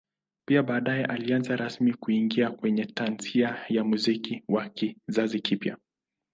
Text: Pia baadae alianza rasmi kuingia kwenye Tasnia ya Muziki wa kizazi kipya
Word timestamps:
Pia 0.47 0.63
baadae 0.63 1.05
alianza 1.05 1.55
rasmi 1.55 1.93
kuingia 1.93 2.51
kwenye 2.51 2.85
Tasnia 2.85 3.65
ya 3.69 3.83
Muziki 3.83 4.43
wa 4.47 4.69
kizazi 4.69 5.39
kipya 5.39 5.77